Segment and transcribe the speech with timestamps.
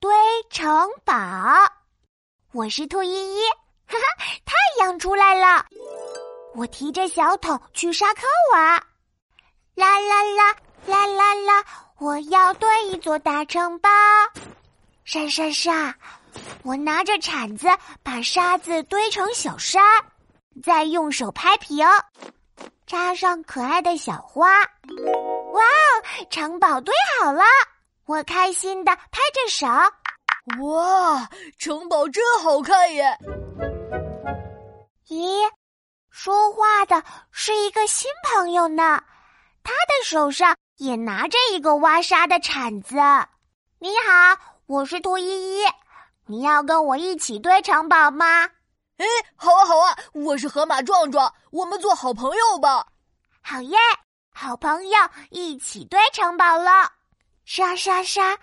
[0.00, 0.10] 堆
[0.48, 1.14] 城堡。
[2.52, 3.42] 我是兔依依，
[3.86, 5.66] 哈哈，太阳出来了。
[6.54, 8.82] 我提着小桶去沙坑玩，
[9.74, 11.64] 啦啦啦啦啦啦！
[11.98, 13.90] 我要堆一座大城堡。
[15.04, 15.94] 沙沙沙！
[16.62, 17.68] 我拿着铲子
[18.02, 19.82] 把沙子堆成小山，
[20.62, 21.86] 再用手拍平，
[22.86, 24.48] 插上可爱的小花。
[25.52, 27.42] 哇哦，城堡堆好了！
[28.06, 29.66] 我开心的拍着手。
[30.62, 31.28] 哇，
[31.58, 33.18] 城堡真好看耶！
[35.08, 35.50] 咦，
[36.10, 39.02] 说话的是一个新朋友呢，
[39.62, 42.96] 他的手上也拿着一个挖沙的铲子。
[43.78, 45.64] 你好，我是兔依依，
[46.26, 48.44] 你要跟我一起堆城堡吗？
[48.98, 52.86] 哎，好啊好啊，我是河马壮壮，我们做好朋友吧。
[53.42, 53.78] 好耶，
[54.30, 54.98] 好朋友
[55.30, 56.92] 一起堆城堡了。
[57.44, 58.36] 沙沙沙，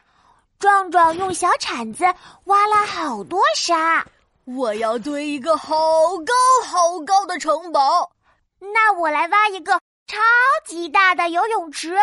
[0.59, 2.05] 壮壮用小铲子
[2.45, 4.05] 挖了好多沙。
[4.45, 5.75] 我要堆一个好
[6.19, 6.33] 高
[6.65, 8.11] 好高的城堡。
[8.59, 9.73] 那我来挖一个
[10.07, 10.17] 超
[10.65, 11.95] 级大的游泳池。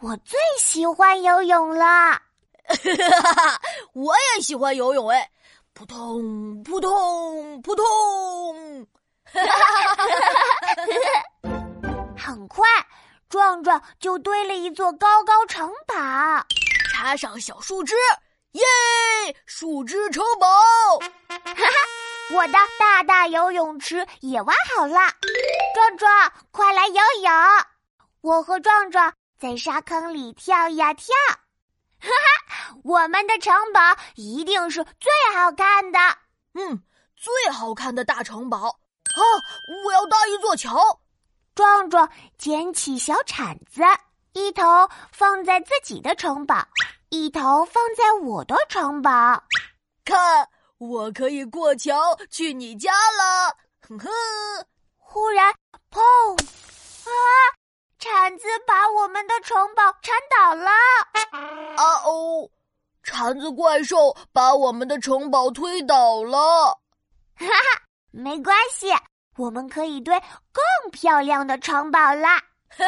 [0.00, 1.84] 我最喜欢游泳了。
[1.84, 2.20] 哈
[3.22, 3.60] 哈哈！
[3.94, 5.30] 我也喜欢游泳哎，
[5.72, 7.84] 扑通扑通扑通。
[13.62, 15.94] 壮就堆了一座高高城堡，
[16.92, 17.94] 插上小树枝，
[18.52, 18.62] 耶！
[19.46, 20.48] 树枝城堡，
[21.28, 22.34] 哈哈！
[22.34, 24.96] 我的大大游泳池也挖好了，
[25.74, 27.32] 壮壮，快来游泳！
[28.22, 31.06] 我和壮壮在沙坑里跳呀跳，
[32.00, 32.76] 哈哈！
[32.84, 33.80] 我们的城堡
[34.16, 35.98] 一定是最好看的，
[36.54, 36.82] 嗯，
[37.16, 39.22] 最好看的大城堡啊！
[39.84, 41.00] 我要搭一座桥。
[41.54, 42.08] 壮壮
[42.38, 43.82] 捡起小铲子，
[44.32, 44.64] 一头
[45.12, 46.66] 放在自己的城堡，
[47.10, 49.42] 一头放在我的城堡。
[50.04, 53.56] 看，我可以过桥去你家了！
[53.88, 54.08] 哼哼。
[54.96, 55.54] 忽然，
[55.90, 56.00] 砰！
[56.40, 57.12] 啊！
[57.98, 60.70] 铲子把我们的城堡铲倒了。
[61.76, 62.48] 啊哦！
[63.02, 66.80] 铲子怪兽把我们的城堡推倒了。
[67.36, 68.90] 哈哈，没关系。
[69.36, 70.18] 我们可以堆
[70.52, 72.42] 更漂亮的城堡啦！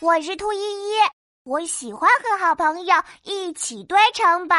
[0.00, 0.94] 我是兔依依，
[1.44, 2.94] 我喜欢和好朋友
[3.24, 4.56] 一起堆城堡。